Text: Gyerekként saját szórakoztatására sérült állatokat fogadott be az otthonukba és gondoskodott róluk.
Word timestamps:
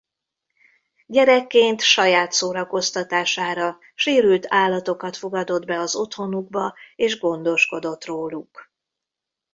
Gyerekként 1.05 1.81
saját 1.81 2.31
szórakoztatására 2.31 3.77
sérült 3.95 4.45
állatokat 4.49 5.17
fogadott 5.17 5.65
be 5.65 5.79
az 5.79 5.95
otthonukba 5.95 6.73
és 6.95 7.19
gondoskodott 7.19 8.05
róluk. 8.05 8.71